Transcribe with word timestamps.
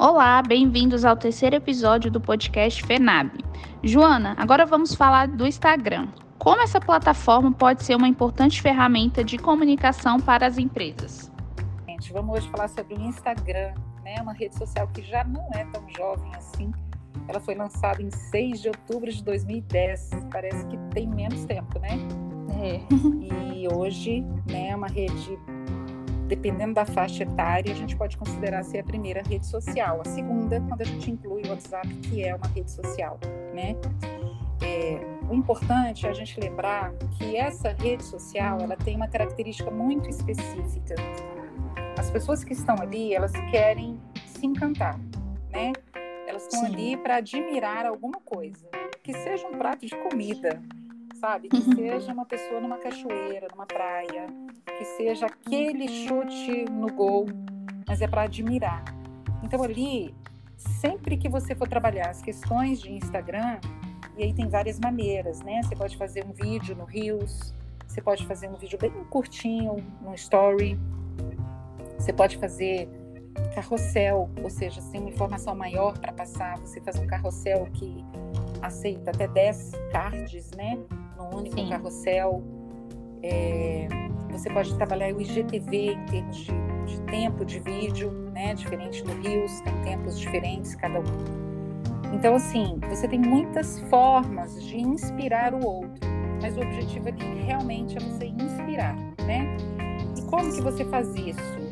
Olá, 0.00 0.40
bem-vindos 0.40 1.04
ao 1.04 1.14
terceiro 1.14 1.56
episódio 1.56 2.10
do 2.10 2.18
podcast 2.18 2.82
FENAB. 2.84 3.32
Joana, 3.84 4.34
agora 4.38 4.64
vamos 4.64 4.94
falar 4.94 5.28
do 5.28 5.46
Instagram. 5.46 6.08
Como 6.38 6.62
essa 6.62 6.80
plataforma 6.80 7.52
pode 7.52 7.84
ser 7.84 7.96
uma 7.96 8.08
importante 8.08 8.62
ferramenta 8.62 9.22
de 9.22 9.36
comunicação 9.36 10.18
para 10.18 10.46
as 10.46 10.56
empresas? 10.56 11.30
Gente, 11.86 12.14
vamos 12.14 12.34
hoje 12.34 12.48
falar 12.48 12.68
sobre 12.68 12.94
o 12.94 13.00
Instagram, 13.02 13.74
né? 14.02 14.14
Uma 14.22 14.32
rede 14.32 14.56
social 14.56 14.88
que 14.88 15.02
já 15.02 15.22
não 15.22 15.46
é 15.52 15.66
tão 15.66 15.84
jovem 15.94 16.34
assim. 16.34 16.72
Ela 17.28 17.38
foi 17.38 17.54
lançada 17.54 18.02
em 18.02 18.10
6 18.10 18.62
de 18.62 18.68
outubro 18.68 19.12
de 19.12 19.22
2010. 19.22 20.12
Parece 20.32 20.66
que 20.68 20.78
tem 20.94 21.06
menos 21.06 21.44
tempo, 21.44 21.78
né? 21.78 21.98
É. 22.58 22.80
E 23.54 23.68
hoje, 23.70 24.22
né, 24.46 24.70
é 24.70 24.76
uma 24.76 24.88
rede 24.88 25.38
dependendo 26.30 26.74
da 26.74 26.86
faixa 26.86 27.24
etária, 27.24 27.72
a 27.72 27.76
gente 27.76 27.96
pode 27.96 28.16
considerar 28.16 28.62
ser 28.62 28.78
a 28.78 28.84
primeira 28.84 29.20
rede 29.20 29.44
social. 29.44 30.00
A 30.00 30.04
segunda, 30.04 30.60
quando 30.60 30.80
a 30.80 30.84
gente 30.84 31.10
inclui 31.10 31.42
o 31.42 31.48
WhatsApp, 31.48 31.88
que 31.88 32.22
é 32.22 32.32
uma 32.32 32.46
rede 32.46 32.70
social, 32.70 33.18
né? 33.52 33.74
É, 34.62 35.00
o 35.28 35.34
importante 35.34 36.06
é 36.06 36.10
a 36.10 36.12
gente 36.12 36.38
lembrar 36.38 36.92
que 37.18 37.36
essa 37.36 37.72
rede 37.72 38.04
social, 38.04 38.60
ela 38.60 38.76
tem 38.76 38.94
uma 38.94 39.08
característica 39.08 39.72
muito 39.72 40.08
específica. 40.08 40.94
As 41.98 42.08
pessoas 42.12 42.44
que 42.44 42.52
estão 42.52 42.76
ali, 42.80 43.12
elas 43.12 43.32
querem 43.50 44.00
se 44.26 44.46
encantar, 44.46 45.00
né? 45.50 45.72
Elas 46.28 46.44
estão 46.44 46.64
ali 46.64 46.96
para 46.96 47.16
admirar 47.16 47.86
alguma 47.86 48.20
coisa, 48.20 48.68
que 49.02 49.12
seja 49.12 49.48
um 49.48 49.58
prato 49.58 49.84
de 49.84 49.96
comida, 49.96 50.62
sabe? 51.20 51.48
Que 51.48 51.58
uhum. 51.58 51.74
seja 51.74 52.12
uma 52.12 52.24
pessoa 52.24 52.60
numa 52.60 52.78
cachoeira, 52.78 53.46
numa 53.52 53.66
praia, 53.66 54.26
que 54.78 54.84
seja 54.84 55.26
aquele 55.26 55.86
chute 55.86 56.64
no 56.70 56.90
gol, 56.92 57.26
mas 57.86 58.00
é 58.00 58.08
para 58.08 58.22
admirar. 58.22 58.82
Então 59.42 59.62
ali, 59.62 60.14
sempre 60.56 61.16
que 61.18 61.28
você 61.28 61.54
for 61.54 61.68
trabalhar 61.68 62.08
as 62.08 62.22
questões 62.22 62.80
de 62.80 62.90
Instagram, 62.90 63.60
e 64.16 64.24
aí 64.24 64.34
tem 64.34 64.48
várias 64.48 64.78
maneiras, 64.80 65.40
né? 65.42 65.62
Você 65.62 65.76
pode 65.76 65.96
fazer 65.96 66.24
um 66.24 66.32
vídeo 66.32 66.74
no 66.74 66.84
Reels, 66.84 67.54
você 67.86 68.00
pode 68.00 68.26
fazer 68.26 68.48
um 68.48 68.54
vídeo 68.54 68.78
bem 68.78 68.90
curtinho 69.10 69.76
no 70.00 70.14
Story, 70.14 70.78
você 71.98 72.12
pode 72.12 72.38
fazer 72.38 72.88
carrossel, 73.54 74.30
ou 74.42 74.50
seja, 74.50 74.80
sem 74.80 75.00
uma 75.00 75.10
informação 75.10 75.54
maior 75.54 75.98
para 75.98 76.12
passar, 76.12 76.58
você 76.58 76.80
faz 76.80 76.98
um 76.98 77.06
carrossel 77.06 77.66
que 77.72 78.04
aceita 78.62 79.10
até 79.10 79.26
10 79.26 79.72
cards, 79.92 80.50
né? 80.52 80.78
No 81.20 81.38
único 81.38 81.56
Sim. 81.56 81.68
carrossel. 81.68 82.42
É, 83.22 83.86
você 84.30 84.48
pode 84.48 84.74
trabalhar 84.76 85.14
o 85.14 85.20
IGTV 85.20 85.92
em 85.92 86.06
termos 86.06 86.36
de, 86.36 86.52
de, 86.86 87.00
tempo 87.02 87.44
de 87.44 87.60
vídeo, 87.60 88.10
né? 88.32 88.54
Diferente 88.54 89.04
do 89.04 89.12
Rios, 89.20 89.60
tem 89.60 89.74
tempos 89.82 90.18
diferentes 90.18 90.74
cada 90.74 91.00
um. 91.00 91.50
Então, 92.14 92.34
assim, 92.34 92.78
você 92.88 93.06
tem 93.06 93.20
muitas 93.20 93.78
formas 93.90 94.64
de 94.64 94.78
inspirar 94.78 95.54
o 95.54 95.64
outro, 95.64 96.08
mas 96.40 96.56
o 96.56 96.60
objetivo 96.60 97.08
aqui 97.08 97.24
realmente 97.44 97.96
é 97.96 98.00
você 98.00 98.26
inspirar, 98.26 98.96
né? 99.26 99.56
E 100.16 100.22
como 100.22 100.50
que 100.52 100.62
você 100.62 100.84
faz 100.86 101.14
isso? 101.14 101.69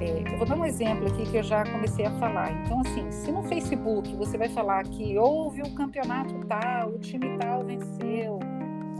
É, 0.00 0.32
eu 0.32 0.38
vou 0.38 0.46
dar 0.46 0.56
um 0.56 0.64
exemplo 0.64 1.06
aqui 1.06 1.30
que 1.30 1.36
eu 1.36 1.42
já 1.42 1.62
comecei 1.64 2.06
a 2.06 2.10
falar. 2.12 2.50
Então, 2.64 2.80
assim, 2.80 3.10
se 3.10 3.30
no 3.30 3.42
Facebook 3.42 4.14
você 4.16 4.38
vai 4.38 4.48
falar 4.48 4.84
que 4.84 5.18
houve 5.18 5.62
um 5.62 5.74
campeonato 5.74 6.34
tal, 6.46 6.90
o 6.90 6.98
time 6.98 7.36
tal 7.38 7.62
venceu, 7.64 8.40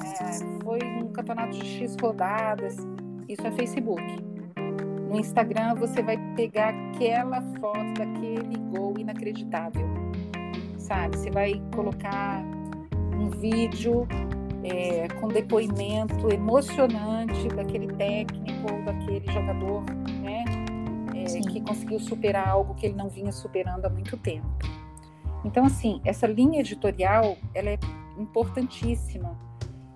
é, 0.04 0.62
foi 0.62 0.78
um 1.02 1.08
campeonato 1.08 1.56
de 1.56 1.66
X 1.66 1.96
rodadas, 2.00 2.76
isso 3.26 3.46
é 3.46 3.50
Facebook. 3.52 4.02
No 5.08 5.18
Instagram 5.18 5.74
você 5.74 6.02
vai 6.02 6.18
pegar 6.36 6.68
aquela 6.68 7.40
foto 7.58 7.94
daquele 7.98 8.58
gol 8.70 8.94
inacreditável, 8.98 9.88
sabe? 10.78 11.16
Você 11.16 11.30
vai 11.30 11.60
colocar 11.74 12.44
um 13.18 13.30
vídeo 13.30 14.06
é, 14.62 15.08
com 15.20 15.28
depoimento 15.28 16.32
emocionante 16.32 17.48
daquele 17.48 17.88
técnico 17.94 18.72
ou 18.72 18.82
daquele 18.84 19.32
jogador, 19.32 19.82
né? 20.22 20.39
Que 21.38 21.60
conseguiu 21.60 22.00
superar 22.00 22.48
algo 22.48 22.74
que 22.74 22.86
ele 22.86 22.94
não 22.94 23.08
vinha 23.08 23.30
superando 23.30 23.84
há 23.84 23.90
muito 23.90 24.16
tempo. 24.16 24.48
Então, 25.44 25.64
assim, 25.64 26.00
essa 26.04 26.26
linha 26.26 26.60
editorial, 26.60 27.36
ela 27.54 27.70
é 27.70 27.78
importantíssima. 28.18 29.38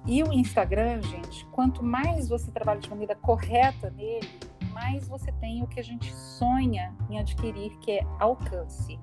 E 0.06 0.22
o 0.22 0.32
Instagram, 0.32 1.02
gente, 1.02 1.46
quanto 1.46 1.82
mais 1.82 2.28
você 2.28 2.50
trabalha 2.50 2.80
de 2.80 2.90
maneira 2.90 3.14
correta 3.14 3.90
nele, 3.90 4.28
mais 4.72 5.08
você 5.08 5.32
tem 5.32 5.62
o 5.62 5.66
que 5.66 5.80
a 5.80 5.84
gente 5.84 6.12
sonha 6.12 6.94
em 7.08 7.18
adquirir, 7.18 7.76
que 7.78 7.92
é 7.92 8.06
alcance. 8.18 8.98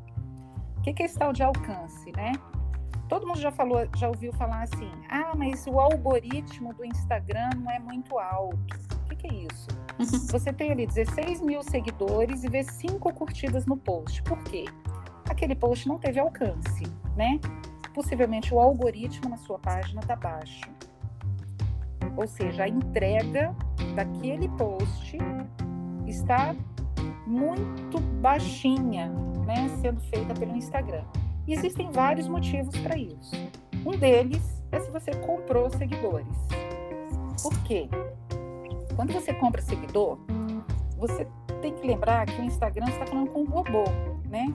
O 0.78 0.82
que 0.82 1.02
é 1.02 1.06
esse 1.06 1.18
tal 1.18 1.32
de 1.32 1.44
alcance, 1.44 2.12
né? 2.12 2.34
Todo 3.08 3.28
mundo 3.28 3.40
já 3.40 3.52
falou, 3.52 3.88
já 3.96 4.08
ouviu 4.08 4.32
falar 4.34 4.64
assim: 4.64 4.90
ah, 5.10 5.34
mas 5.36 5.66
o 5.68 5.80
algoritmo 5.80 6.74
do 6.74 6.86
Instagram 6.86 7.50
não 7.58 7.70
é 7.70 7.78
muito 7.78 8.18
alto. 8.18 8.91
O 9.12 9.16
que, 9.16 9.28
é 9.28 9.34
isso? 9.34 9.68
Você 10.32 10.54
tem 10.54 10.72
ali 10.72 10.88
16 10.88 11.42
mil 11.42 11.62
seguidores 11.62 12.44
e 12.44 12.50
vê 12.50 12.64
cinco 12.64 13.14
curtidas 13.14 13.66
no 13.66 13.76
post. 13.76 14.24
Por 14.24 14.42
quê? 14.44 14.66
Aquele 15.30 15.54
post 15.54 15.88
não 15.88 15.98
teve 15.98 16.20
alcance, 16.20 16.84
né? 17.16 17.40
Possivelmente 17.94 18.54
o 18.54 18.60
algoritmo 18.60 19.30
na 19.30 19.38
sua 19.38 19.60
página 19.60 20.02
está 20.02 20.16
baixo. 20.16 20.62
Ou 22.16 22.28
seja, 22.28 22.64
a 22.64 22.68
entrega 22.68 23.56
daquele 23.96 24.48
post 24.50 25.18
está 26.08 26.56
muito 27.28 28.00
baixinha, 28.22 29.10
né, 29.46 29.70
sendo 29.82 30.00
feita 30.02 30.34
pelo 30.34 30.56
Instagram. 30.56 31.04
E 31.48 31.54
existem 31.54 31.90
vários 31.92 32.28
motivos 32.28 32.78
para 32.78 32.98
isso. 32.98 33.32
Um 33.86 33.92
deles 33.92 34.64
é 34.72 34.80
se 34.80 34.92
você 34.92 35.12
comprou 35.16 35.70
seguidores. 35.70 36.38
Por 37.42 37.58
quê? 37.64 37.90
Quando 39.02 39.14
você 39.14 39.34
compra 39.34 39.60
seguidor, 39.64 40.20
você 40.96 41.28
tem 41.60 41.74
que 41.74 41.88
lembrar 41.88 42.24
que 42.28 42.40
o 42.40 42.44
Instagram 42.44 42.86
está 42.88 43.04
falando 43.04 43.32
com 43.32 43.42
um 43.42 43.46
robô, 43.46 43.84
né? 44.30 44.46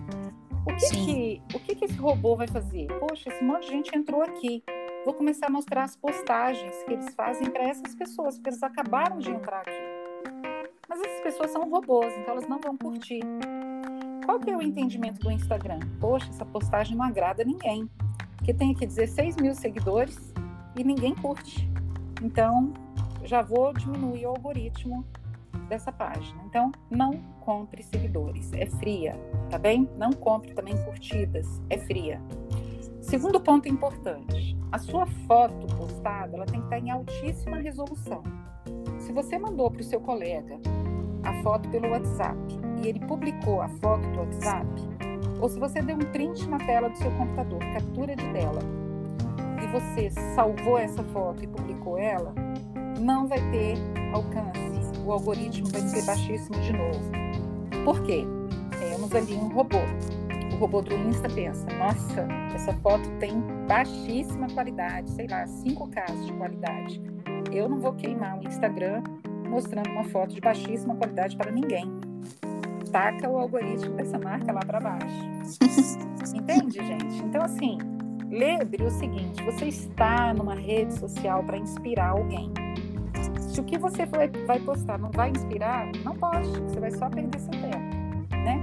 O 0.65 0.73
que 0.77 0.89
que, 0.89 1.43
o 1.53 1.59
que 1.59 1.75
que 1.75 1.85
esse 1.87 1.97
robô 1.97 2.37
vai 2.37 2.47
fazer? 2.47 2.87
Poxa, 3.01 3.29
esse 3.29 3.43
monte 3.43 3.65
de 3.65 3.73
gente 3.73 3.99
entrou 3.99 4.23
aqui. 4.23 4.63
Vou 5.05 5.15
começar 5.15 5.49
a 5.49 5.51
mostrar 5.51 5.83
as 5.83 5.97
postagens 5.97 6.77
que 6.85 6.93
eles 6.93 7.13
fazem 7.17 7.51
para 7.51 7.65
essas 7.65 7.93
pessoas, 7.97 8.37
porque 8.37 8.51
eles 8.51 8.63
acabaram 8.63 9.19
de 9.19 9.33
entrar 9.33 9.63
aqui. 9.63 9.73
Mas 10.89 11.01
essas 11.01 11.21
pessoas 11.23 11.51
são 11.51 11.69
robôs, 11.69 12.17
então 12.17 12.35
elas 12.35 12.47
não 12.47 12.61
vão 12.61 12.77
curtir. 12.77 13.23
Qual 14.25 14.39
que 14.39 14.49
é 14.49 14.57
o 14.57 14.63
entendimento 14.63 15.19
do 15.19 15.33
Instagram? 15.33 15.81
Poxa, 15.99 16.31
essa 16.31 16.45
postagem 16.45 16.97
não 16.97 17.05
agrada 17.05 17.43
ninguém. 17.43 17.91
Porque 18.37 18.55
tem 18.55 18.71
aqui 18.71 18.87
16 18.87 19.39
mil 19.39 19.57
seguidores 19.57 20.33
e 20.77 20.85
ninguém 20.85 21.17
curte. 21.17 21.69
Então, 22.23 22.86
já 23.27 23.43
vou 23.43 23.73
diminuir 23.73 24.27
o 24.27 24.31
algoritmo 24.31 25.05
dessa 25.69 25.91
página. 25.91 26.41
Então, 26.45 26.71
não 26.91 27.13
compre 27.41 27.83
seguidores, 27.83 28.53
é 28.53 28.67
fria, 28.67 29.19
tá 29.51 29.59
bem? 29.59 29.89
Não 29.97 30.13
compre 30.13 30.53
também 30.55 30.77
curtidas, 30.85 31.61
é 31.69 31.79
fria. 31.79 32.21
Segundo 33.01 33.41
ponto 33.41 33.69
importante, 33.69 34.57
a 34.73 34.79
sua 34.79 35.07
foto 35.07 35.67
postada, 35.77 36.37
ela 36.37 36.47
tem 36.47 36.61
que 36.61 36.67
estar 36.67 36.79
em 36.79 36.91
altíssima 36.91 37.59
resolução. 37.59 38.23
Se 38.99 39.13
você 39.13 39.39
mandou 39.39 39.71
para 39.71 39.81
o 39.81 39.85
seu 39.85 40.01
colega 40.01 40.59
a 41.23 41.43
foto 41.43 41.69
pelo 41.69 41.91
WhatsApp 41.91 42.37
e 42.83 42.89
ele 42.89 43.01
publicou 43.07 43.61
a 43.61 43.69
foto 43.69 44.09
do 44.11 44.19
WhatsApp, 44.19 44.67
ou 45.41 45.49
se 45.49 45.59
você 45.59 45.81
deu 45.83 45.97
um 45.97 46.13
print 46.13 46.49
na 46.49 46.59
tela 46.59 46.89
do 46.89 46.99
seu 46.99 47.11
computador, 47.13 47.61
captura 47.73 48.17
de 48.17 48.25
tela, 48.33 48.61
e 49.63 49.67
você 49.69 50.11
salvou 50.35 50.79
essa 50.79 51.03
foto 51.05 51.45
e 51.45 51.47
publicou 51.47 51.99
ela, 51.99 52.35
não 52.99 53.27
vai 53.27 53.39
ter 53.51 53.77
alcance. 54.13 55.01
O 55.05 55.13
algoritmo 55.13 55.69
vai 55.69 55.83
ser 55.83 56.05
baixíssimo 56.05 56.59
de 56.61 56.73
novo. 56.73 57.01
Por 57.85 58.03
quê? 58.03 58.25
Temos 58.79 59.15
ali 59.15 59.35
um 59.35 59.49
robô. 59.49 59.79
O 60.53 60.57
robô 60.57 60.83
do 60.83 60.95
Insta 60.95 61.29
pensa: 61.29 61.67
nossa, 61.79 62.27
essa 62.55 62.73
foto 62.75 63.09
tem 63.21 63.41
baixíssima 63.69 64.49
qualidade, 64.49 65.11
sei 65.11 65.27
lá, 65.29 65.45
5K 65.45 66.25
de 66.25 66.33
qualidade. 66.33 67.03
Eu 67.53 67.69
não 67.69 67.79
vou 67.79 67.93
queimar 67.93 68.39
o 68.39 68.47
Instagram 68.47 69.03
mostrando 69.49 69.89
uma 69.91 70.05
foto 70.05 70.35
de 70.35 70.41
baixíssima 70.41 70.95
qualidade 70.97 71.37
para 71.37 71.51
ninguém. 71.51 71.91
Taca 72.91 73.29
o 73.29 73.39
algoritmo 73.39 73.95
dessa 73.95 74.19
marca 74.19 74.53
lá 74.53 74.61
para 74.61 74.81
baixo. 74.81 75.07
Entende, 76.35 76.85
gente? 76.85 77.23
Então, 77.25 77.43
assim, 77.43 77.79
lembre 78.29 78.83
o 78.83 78.91
seguinte: 78.91 79.43
você 79.45 79.67
está 79.67 80.35
numa 80.35 80.55
rede 80.55 80.95
social 80.99 81.43
para 81.45 81.59
inspirar 81.59 82.11
alguém. 82.11 82.53
Se 83.41 83.61
o 83.61 83.65
que 83.65 83.79
você 83.79 84.07
vai, 84.07 84.29
vai 84.29 84.61
postar 84.61 84.99
não 84.99 85.11
vai 85.11 85.31
inspirar, 85.31 85.91
não 86.05 86.17
poste, 86.17 86.61
você 86.61 86.81
vai 86.81 86.91
só 86.91 87.09
perder 87.09 87.39
seu 87.39 87.51
tempo, 87.51 88.37
né? 88.37 88.61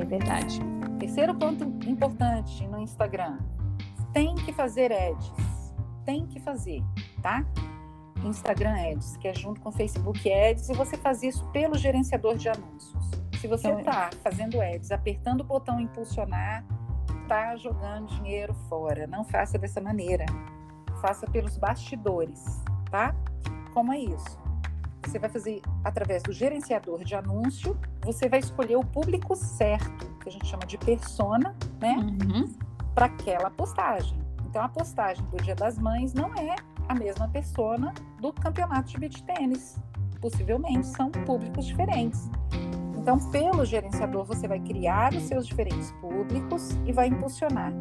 É 0.00 0.04
verdade. 0.04 0.60
Terceiro 0.98 1.34
ponto 1.34 1.64
importante 1.88 2.66
no 2.68 2.78
Instagram: 2.80 3.38
tem 4.12 4.34
que 4.34 4.52
fazer 4.52 4.92
ads. 4.92 5.32
Tem 6.04 6.26
que 6.26 6.38
fazer, 6.38 6.82
tá? 7.20 7.44
Instagram 8.24 8.74
Ads, 8.92 9.16
que 9.16 9.28
é 9.28 9.34
junto 9.34 9.60
com 9.60 9.70
Facebook 9.70 10.32
Ads, 10.32 10.68
e 10.68 10.74
você 10.74 10.96
faz 10.96 11.22
isso 11.22 11.44
pelo 11.50 11.76
gerenciador 11.76 12.36
de 12.36 12.48
anúncios. 12.48 13.10
Se 13.40 13.46
você 13.46 13.70
está 13.70 14.10
fazendo 14.22 14.60
ads, 14.60 14.90
apertando 14.90 15.42
o 15.42 15.44
botão 15.44 15.78
impulsionar, 15.78 16.64
está 17.22 17.54
jogando 17.56 18.06
dinheiro 18.08 18.54
fora. 18.68 19.06
Não 19.06 19.24
faça 19.24 19.58
dessa 19.58 19.80
maneira. 19.80 20.24
Faça 21.00 21.26
pelos 21.26 21.56
bastidores, 21.56 22.62
tá? 22.90 23.14
Como 23.76 23.92
é 23.92 23.98
isso? 23.98 24.38
Você 25.04 25.18
vai 25.18 25.28
fazer 25.28 25.60
através 25.84 26.22
do 26.22 26.32
gerenciador 26.32 27.04
de 27.04 27.14
anúncio, 27.14 27.78
você 28.00 28.26
vai 28.26 28.38
escolher 28.38 28.76
o 28.76 28.82
público 28.82 29.36
certo, 29.36 30.06
que 30.18 30.30
a 30.30 30.32
gente 30.32 30.46
chama 30.46 30.64
de 30.64 30.78
persona, 30.78 31.54
né? 31.78 31.94
Uhum. 31.94 32.54
Para 32.94 33.04
aquela 33.04 33.50
postagem. 33.50 34.18
Então, 34.46 34.64
a 34.64 34.68
postagem 34.70 35.22
do 35.26 35.36
Dia 35.42 35.54
das 35.54 35.76
Mães 35.78 36.14
não 36.14 36.34
é 36.36 36.56
a 36.88 36.94
mesma 36.94 37.28
persona 37.28 37.92
do 38.18 38.32
campeonato 38.32 38.92
de 38.92 38.98
beach 38.98 39.22
tênis. 39.24 39.76
Possivelmente 40.22 40.86
são 40.86 41.10
públicos 41.10 41.66
diferentes. 41.66 42.30
Então, 42.96 43.18
pelo 43.30 43.62
gerenciador, 43.66 44.24
você 44.24 44.48
vai 44.48 44.58
criar 44.60 45.12
os 45.12 45.24
seus 45.24 45.46
diferentes 45.46 45.92
públicos 46.00 46.70
e 46.86 46.92
vai 46.92 47.08
impulsionar. 47.08 47.74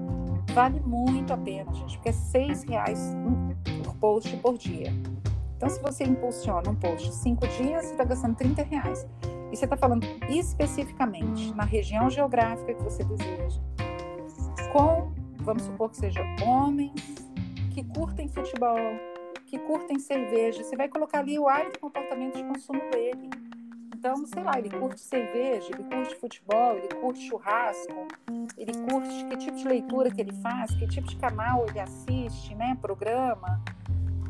Vale 0.54 0.82
muito 0.82 1.32
a 1.32 1.38
pena, 1.38 1.74
gente, 1.74 1.96
porque 1.96 2.10
é 2.10 2.12
seis 2.12 2.64
reais 2.64 3.16
por 3.86 3.96
post 3.96 4.36
por 4.36 4.58
dia. 4.58 4.92
Então, 5.56 5.70
se 5.70 5.82
você 5.82 6.04
impulsiona 6.04 6.70
um 6.70 6.76
post 6.76 7.14
cinco 7.14 7.48
dias, 7.48 7.86
você 7.86 7.92
está 7.92 8.04
gastando 8.04 8.36
30 8.36 8.64
reais. 8.64 9.08
E 9.52 9.56
você 9.56 9.66
está 9.66 9.78
falando 9.78 10.06
especificamente 10.30 11.54
na 11.54 11.64
região 11.64 12.10
geográfica 12.10 12.74
que 12.74 12.84
você 12.84 13.04
deseja, 13.04 13.62
com, 14.74 15.14
vamos 15.38 15.64
supor 15.64 15.90
que 15.90 15.98
seja 15.98 16.22
homens 16.46 16.92
que 17.74 17.84
curtem 17.84 18.28
futebol, 18.28 18.78
que 19.46 19.58
curtem 19.60 20.00
cerveja. 20.00 20.64
Você 20.64 20.76
vai 20.76 20.90
colocar 20.90 21.20
ali 21.20 21.40
o 21.40 21.48
hábito 21.48 21.78
e 21.78 21.80
comportamento 21.80 22.36
de 22.36 22.44
consumo 22.44 22.82
dele. 22.92 23.30
Então, 23.94 24.26
sei 24.26 24.44
lá, 24.44 24.60
ele 24.60 24.70
curte 24.70 25.00
cerveja, 25.02 25.70
ele 25.74 25.84
curte 25.84 26.16
futebol, 26.16 26.78
ele 26.78 26.90
curte 27.02 27.28
churrasco, 27.28 28.08
ele 28.58 28.72
curte 28.90 29.26
que 29.26 29.38
tipo 29.38 29.58
de 29.58 29.68
leitura 29.68 30.12
que 30.12 30.22
ele 30.22 30.34
faz, 30.34 30.76
que 30.76 30.88
tipo 30.88 31.08
de 31.08 31.16
canal 31.16 31.66
ele 31.68 31.80
assiste, 31.80 32.54
né, 32.56 32.78
programa. 32.82 33.62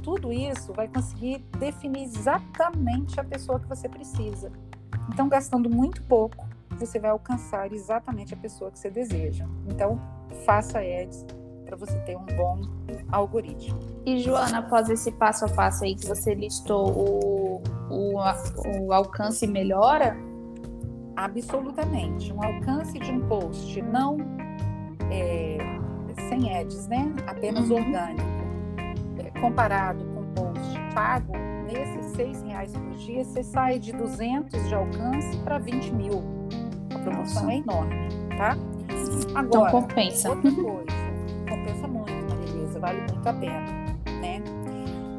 Tudo 0.05 0.31
isso 0.31 0.71
vai 0.71 0.87
conseguir 0.87 1.39
definir 1.57 2.03
exatamente 2.03 3.19
a 3.19 3.23
pessoa 3.23 3.59
que 3.59 3.67
você 3.67 3.89
precisa. 3.89 4.51
Então, 5.11 5.27
gastando 5.27 5.67
muito 5.67 6.03
pouco, 6.03 6.47
você 6.77 6.99
vai 6.99 7.09
alcançar 7.09 7.73
exatamente 7.73 8.31
a 8.31 8.37
pessoa 8.37 8.69
que 8.69 8.77
você 8.77 8.91
deseja. 8.91 9.47
Então, 9.67 9.99
faça 10.45 10.77
ads 10.77 11.25
para 11.65 11.75
você 11.75 11.97
ter 12.01 12.15
um 12.15 12.25
bom 12.37 12.61
algoritmo. 13.11 13.79
E 14.05 14.19
Joana, 14.19 14.59
após 14.59 14.91
esse 14.91 15.11
passo 15.11 15.45
a 15.45 15.49
passo 15.49 15.83
aí 15.83 15.95
que 15.95 16.05
você 16.05 16.35
listou, 16.35 16.87
o, 16.91 17.63
o, 17.89 18.85
o 18.85 18.93
alcance 18.93 19.47
melhora? 19.47 20.15
Absolutamente. 21.15 22.31
Um 22.31 22.43
alcance 22.43 22.99
de 22.99 23.11
um 23.11 23.27
post 23.27 23.81
não 23.81 24.17
é, 25.11 25.57
sem 26.29 26.55
ads, 26.55 26.85
né? 26.87 27.11
Apenas 27.25 27.71
uhum. 27.71 27.77
orgânico, 27.77 28.34
comparado 29.45 30.03
com 30.05 30.21
um 30.21 30.33
post 30.33 30.79
pago, 30.95 31.33
nesses 31.71 32.05
seis 32.15 32.41
reais 32.41 32.73
por 32.73 32.89
dia, 32.95 33.23
você 33.23 33.43
sai 33.43 33.77
de 33.77 33.91
200 33.91 34.67
de 34.67 34.73
alcance 34.73 35.37
para 35.43 35.59
20 35.59 35.93
mil. 35.93 36.23
A 36.95 36.99
promoção 36.99 37.43
Nossa. 37.43 37.53
é 37.53 37.57
enorme, 37.57 38.09
tá? 38.37 38.57
Então 38.89 39.37
Agora, 39.37 39.69
então 39.69 39.81
compensa. 39.81 40.29
outra 40.31 40.47
coisa 41.63 42.79
vale 42.79 43.01
muito 43.01 43.27
a 43.27 43.33
pena, 43.33 43.61
né? 44.19 44.43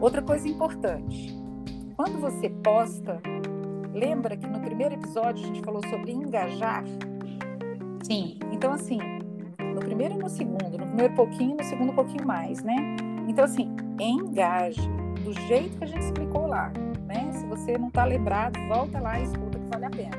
Outra 0.00 0.20
coisa 0.20 0.48
importante, 0.48 1.32
quando 1.96 2.20
você 2.20 2.50
posta, 2.50 3.20
lembra 3.92 4.36
que 4.36 4.46
no 4.46 4.60
primeiro 4.60 4.94
episódio 4.94 5.44
a 5.44 5.46
gente 5.46 5.62
falou 5.62 5.80
sobre 5.88 6.10
engajar? 6.12 6.84
Sim. 8.02 8.38
Então, 8.50 8.72
assim, 8.72 8.98
no 9.58 9.80
primeiro 9.80 10.14
e 10.14 10.18
no 10.18 10.28
segundo, 10.28 10.78
no 10.78 10.86
primeiro 10.86 11.14
pouquinho, 11.14 11.56
no 11.56 11.64
segundo 11.64 11.92
pouquinho 11.92 12.26
mais, 12.26 12.62
né? 12.62 12.96
Então, 13.26 13.44
assim, 13.44 13.74
engaje 14.00 14.80
do 15.24 15.32
jeito 15.46 15.78
que 15.78 15.84
a 15.84 15.86
gente 15.86 16.04
explicou 16.04 16.46
lá, 16.46 16.72
né? 17.06 17.30
Se 17.32 17.46
você 17.46 17.76
não 17.76 17.88
está 17.88 18.04
lembrado, 18.04 18.58
volta 18.68 19.00
lá 19.00 19.18
e 19.18 19.24
escuta 19.24 19.58
que 19.58 19.66
vale 19.66 19.84
a 19.84 19.90
pena. 19.90 20.16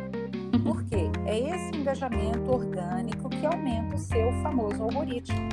Uhum. 0.53 0.63
Por 0.63 0.83
quê? 0.85 1.09
É 1.25 1.39
esse 1.39 1.75
engajamento 1.77 2.51
orgânico 2.51 3.29
que 3.29 3.45
aumenta 3.45 3.95
o 3.95 3.97
seu 3.97 4.31
famoso 4.43 4.83
algoritmo 4.83 5.47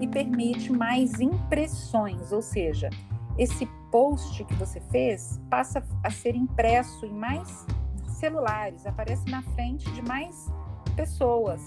e 0.00 0.06
permite 0.06 0.72
mais 0.72 1.20
impressões, 1.20 2.32
ou 2.32 2.40
seja, 2.40 2.88
esse 3.36 3.66
post 3.90 4.44
que 4.44 4.54
você 4.54 4.80
fez 4.80 5.40
passa 5.50 5.82
a 6.02 6.10
ser 6.10 6.34
impresso 6.34 7.04
em 7.04 7.12
mais 7.12 7.66
celulares, 8.06 8.86
aparece 8.86 9.28
na 9.30 9.42
frente 9.42 9.90
de 9.92 10.02
mais 10.02 10.50
pessoas 10.94 11.62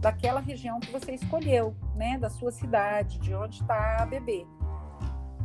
daquela 0.00 0.40
região 0.40 0.78
que 0.80 0.92
você 0.92 1.12
escolheu, 1.12 1.74
né, 1.96 2.16
da 2.18 2.30
sua 2.30 2.52
cidade, 2.52 3.18
de 3.18 3.34
onde 3.34 3.60
está 3.60 3.96
a 4.00 4.06
bebê. 4.06 4.46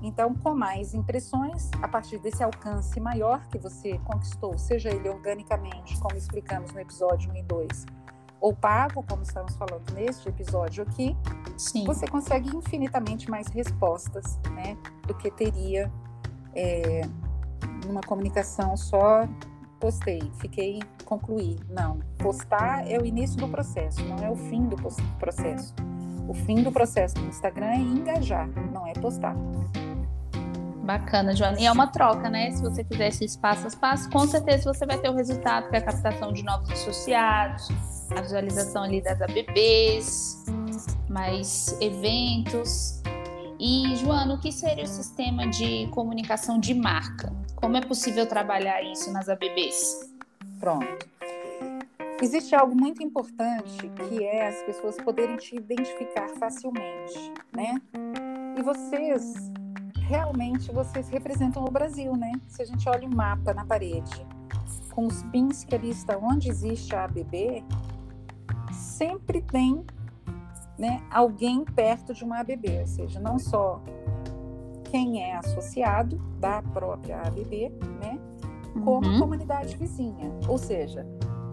Então, 0.04 0.36
com 0.36 0.54
mais 0.54 0.94
impressões, 0.94 1.72
a 1.82 1.88
partir 1.88 2.20
desse 2.20 2.44
alcance 2.44 3.00
maior 3.00 3.48
que 3.48 3.58
você 3.58 3.98
conquistou, 4.00 4.58
seja 4.58 4.90
ele 4.90 5.08
organicamente, 5.08 5.98
como 6.00 6.18
explicamos 6.18 6.74
no 6.74 6.80
episódio 6.82 7.32
1 7.32 7.38
e 7.38 7.44
2, 7.44 7.86
ou 8.42 8.54
pago, 8.54 9.02
como 9.08 9.24
estamos 9.24 9.56
falando 9.56 9.90
neste 9.94 10.28
episódio 10.28 10.84
aqui, 10.84 11.16
Sim. 11.58 11.86
você 11.86 12.06
consegue 12.06 12.54
infinitamente 12.54 13.32
mais 13.32 13.48
respostas, 13.48 14.38
né, 14.52 14.78
do 15.08 15.16
que 15.16 15.32
teria 15.32 15.90
é, 16.54 17.04
numa 17.86 18.02
comunicação 18.02 18.76
só 18.76 19.26
postei, 19.80 20.22
fiquei, 20.40 20.82
concluí. 21.06 21.58
Não, 21.70 22.00
postar 22.18 22.90
é 22.90 22.98
o 22.98 23.06
início 23.06 23.38
do 23.38 23.48
processo, 23.48 24.04
não 24.06 24.18
é 24.18 24.30
o 24.30 24.36
fim 24.36 24.68
do 24.68 24.76
processo. 25.18 25.74
O 26.28 26.34
fim 26.34 26.64
do 26.64 26.72
processo 26.72 27.16
do 27.16 27.26
Instagram 27.26 27.68
é 27.68 27.78
engajar, 27.78 28.50
não 28.74 28.88
é 28.88 28.94
postar. 28.94 29.36
Bacana, 30.84 31.34
Joana. 31.34 31.60
E 31.60 31.66
é 31.66 31.72
uma 31.72 31.88
troca, 31.88 32.30
né? 32.30 32.52
Se 32.52 32.62
você 32.62 32.84
fizer 32.84 33.08
esses 33.08 33.38
passos 33.38 33.74
a 33.74 33.78
passo, 33.78 34.10
com 34.10 34.28
certeza 34.28 34.74
você 34.74 34.86
vai 34.86 34.98
ter 34.98 35.10
o 35.10 35.16
resultado, 35.16 35.70
que 35.70 35.78
é 35.78 35.80
a 35.80 35.82
captação 35.82 36.34
de 36.34 36.44
novos 36.44 36.70
associados, 36.72 37.70
a 38.12 38.22
visualização 38.22 38.84
ali 38.84 39.02
das 39.02 39.22
ABBs, 39.22 40.44
mais 41.10 41.78
eventos. 41.80 43.02
E, 43.58 43.96
Joana, 43.96 44.34
o 44.34 44.42
que 44.42 44.52
seria 44.52 44.84
o 44.84 44.88
sistema 44.88 45.48
de 45.48 45.88
comunicação 45.88 46.60
de 46.60 46.74
marca? 46.74 47.32
Como 47.56 47.78
é 47.78 47.82
possível 47.82 48.28
trabalhar 48.28 48.82
isso 48.84 49.10
nas 49.14 49.30
ABBs? 49.30 50.12
Pronto. 50.60 51.08
Existe 52.22 52.54
algo 52.56 52.76
muito 52.76 53.02
importante 53.02 53.90
que 53.90 54.24
é 54.24 54.48
as 54.50 54.62
pessoas 54.64 54.98
poderem 54.98 55.38
te 55.38 55.56
identificar 55.56 56.28
facilmente, 56.38 57.32
né? 57.56 57.82
E 58.58 58.62
vocês 58.62 59.34
realmente 60.08 60.72
vocês 60.72 61.10
representam 61.10 61.64
o 61.64 61.72
Brasil, 61.72 62.16
né? 62.16 62.32
Se 62.48 62.62
a 62.62 62.66
gente 62.66 62.88
olha 62.88 63.08
um 63.08 63.16
mapa 63.16 63.54
na 63.54 63.66
parede, 63.66 64.26
com 64.92 65.08
os 65.08 65.24
pins 65.24 65.64
que 65.64 65.74
ali 65.76 65.90
estão 65.90 66.24
onde 66.24 66.50
existe 66.50 66.96
a 66.96 67.06
ABB, 67.06 67.64
sempre 68.72 69.42
tem 69.42 69.84
né, 70.78 71.02
alguém 71.12 71.64
perto 71.64 72.14
de 72.14 72.24
uma 72.24 72.40
ABB, 72.40 72.80
ou 72.82 72.88
seja, 72.88 73.20
não 73.20 73.40
só 73.40 73.82
quem 74.86 75.24
é 75.24 75.36
associado 75.38 76.18
da 76.40 76.62
própria 76.62 77.22
ABB, 77.22 77.72
né, 78.02 78.20
como 78.84 79.08
uhum. 79.08 79.20
comunidade 79.20 79.78
vizinha. 79.78 80.32
Ou 80.48 80.58
seja, 80.58 81.08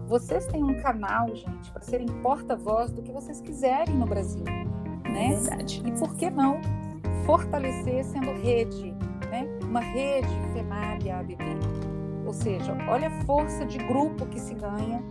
vocês 0.07 0.45
têm 0.47 0.63
um 0.63 0.79
canal, 0.81 1.33
gente, 1.35 1.71
para 1.71 1.81
serem 1.81 2.07
porta-voz 2.21 2.91
do 2.91 3.01
que 3.01 3.11
vocês 3.11 3.39
quiserem 3.41 3.95
no 3.95 4.05
Brasil, 4.05 4.43
né? 4.43 4.65
Verdade. 5.29 5.81
E 5.85 5.91
por 5.91 6.15
que 6.15 6.29
não 6.29 6.59
fortalecer 7.25 8.03
sendo 8.05 8.31
rede, 8.33 8.91
né? 9.29 9.47
Uma 9.63 9.79
rede 9.79 10.27
FENAB 10.53 11.09
ABB. 11.09 11.43
Ou 12.25 12.33
seja, 12.33 12.75
olha 12.87 13.07
a 13.07 13.25
força 13.25 13.65
de 13.65 13.77
grupo 13.77 14.25
que 14.27 14.39
se 14.39 14.53
ganha 14.53 15.03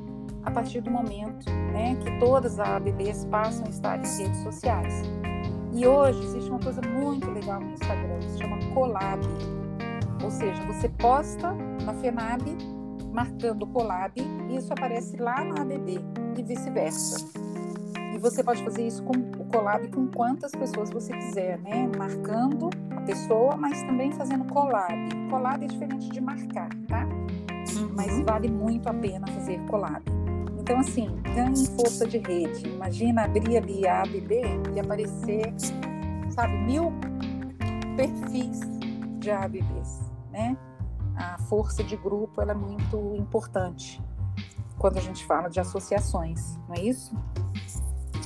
a 0.43 0.51
partir 0.51 0.81
do 0.81 0.91
momento 0.91 1.51
né, 1.73 1.97
que 1.97 2.19
todas 2.19 2.59
as 2.59 2.69
ABBs 2.69 3.25
passam 3.27 3.67
a 3.67 3.71
estar 3.71 3.99
em 3.99 4.19
redes 4.19 4.43
sociais. 4.43 5.03
E 5.73 5.87
hoje 5.87 6.23
existe 6.25 6.51
uma 6.51 6.59
coisa 6.59 6.81
muito 6.83 7.31
legal 7.31 7.61
no 7.61 7.73
Instagram, 7.73 8.19
que 8.19 8.31
se 8.31 8.39
chama 8.39 8.59
Collab. 8.75 9.21
Ou 10.23 10.31
seja, 10.31 10.61
você 10.67 10.89
posta 10.89 11.53
na 11.85 11.95
FENAB 11.95 12.43
marcando 13.13 13.67
Collab 13.67 14.13
e 14.17 14.57
isso 14.57 14.73
aparece 14.73 15.17
lá 15.17 15.45
na 15.45 15.63
ABB 15.63 16.01
e 16.37 16.43
vice-versa. 16.43 17.25
E 18.15 18.19
você 18.19 18.43
pode 18.43 18.63
fazer 18.65 18.87
isso 18.87 19.03
com 19.05 19.13
collab 19.51 19.89
com 19.89 20.07
quantas 20.07 20.53
pessoas 20.53 20.91
você 20.91 21.13
quiser, 21.13 21.59
né? 21.59 21.91
Marcando 21.97 22.71
a 22.97 23.01
pessoa, 23.03 23.57
mas 23.57 23.83
também 23.83 24.13
fazendo 24.13 24.45
collab. 24.53 24.95
Collab 25.29 25.65
é 25.65 25.69
diferente 25.69 26.09
de 26.11 26.21
marcar, 26.21 26.69
tá? 26.89 27.05
Uhum. 27.77 27.93
Mas 27.95 28.21
vale 28.21 28.49
muito 28.49 28.89
a 28.89 28.95
pena 28.95 29.27
fazer 29.29 29.61
collab. 29.67 30.03
Então, 30.59 30.79
assim, 30.79 31.09
ganhe 31.35 31.67
força 31.77 32.07
de 32.07 32.19
rede. 32.19 32.69
Imagina 32.69 33.25
abrir 33.25 33.57
ali 33.57 33.87
a 33.87 34.03
ABB 34.03 34.41
e 34.75 34.81
aparecer, 34.81 35.53
sabe, 36.31 36.57
mil 36.59 36.93
perfis 37.97 38.61
de 39.19 39.31
ABBs, 39.31 40.11
né? 40.31 40.57
A 41.17 41.39
força 41.39 41.83
de 41.83 41.97
grupo 41.97 42.41
ela 42.41 42.53
é 42.53 42.55
muito 42.55 43.15
importante. 43.17 44.01
quando 44.81 44.97
a 44.97 45.01
gente 45.01 45.27
fala 45.27 45.49
de 45.49 45.61
associações, 45.61 46.57
não 46.67 46.75
é 46.75 46.81
isso? 46.81 47.15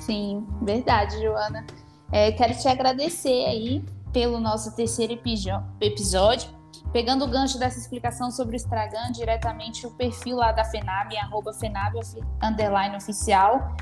Sim, 0.05 0.47
verdade, 0.61 1.19
Joana. 1.19 1.65
É, 2.13 2.31
quero 2.33 2.55
te 2.59 2.69
agradecer 2.69 3.47
aí 3.47 3.83
pelo 4.13 4.39
nosso 4.39 4.77
terceiro 4.77 5.19
episódio. 5.81 6.51
Pegando 6.93 7.25
o 7.25 7.29
gancho 7.29 7.59
dessa 7.59 7.79
explicação 7.79 8.31
sobre 8.31 8.55
o 8.55 8.59
Instagram, 8.59 9.13
diretamente 9.13 9.87
o 9.87 9.91
perfil 9.93 10.37
lá 10.37 10.53
da 10.53 10.63
FENAB, 10.63 11.17
arroba 11.17 11.55
FENAB 11.55 11.95
underline 12.43 12.95
oficial. 12.95 13.75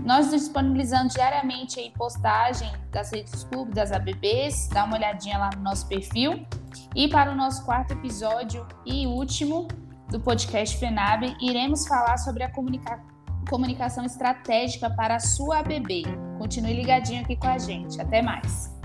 Nós 0.00 0.30
disponibilizamos 0.30 1.14
diariamente 1.14 1.80
aí 1.80 1.90
postagem 1.96 2.70
das 2.92 3.10
redes 3.10 3.42
clube, 3.44 3.72
das 3.72 3.90
ABBs, 3.90 4.68
dá 4.68 4.84
uma 4.84 4.96
olhadinha 4.96 5.38
lá 5.38 5.50
no 5.56 5.62
nosso 5.62 5.88
perfil. 5.88 6.46
E 6.94 7.08
para 7.08 7.32
o 7.32 7.34
nosso 7.34 7.64
quarto 7.64 7.92
episódio 7.92 8.66
e 8.84 9.06
último 9.06 9.66
do 10.10 10.20
podcast 10.20 10.76
FENAB, 10.76 11.36
iremos 11.40 11.86
falar 11.86 12.18
sobre 12.18 12.42
a 12.42 12.50
comunica 12.50 13.00
comunicação 13.50 14.04
estratégica 14.04 14.88
para 14.88 15.16
a 15.16 15.20
sua 15.20 15.58
ABB. 15.58 16.04
Continue 16.38 16.72
ligadinho 16.72 17.22
aqui 17.22 17.34
com 17.34 17.48
a 17.48 17.58
gente. 17.58 18.00
Até 18.00 18.22
mais! 18.22 18.79